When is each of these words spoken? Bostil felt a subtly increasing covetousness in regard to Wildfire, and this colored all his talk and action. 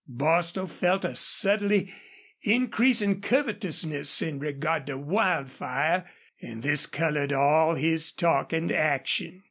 Bostil 0.09 0.65
felt 0.65 1.05
a 1.05 1.13
subtly 1.13 1.93
increasing 2.41 3.21
covetousness 3.21 4.23
in 4.23 4.39
regard 4.39 4.87
to 4.87 4.97
Wildfire, 4.97 6.09
and 6.41 6.63
this 6.63 6.87
colored 6.87 7.31
all 7.31 7.75
his 7.75 8.11
talk 8.11 8.51
and 8.51 8.71
action. 8.71 9.39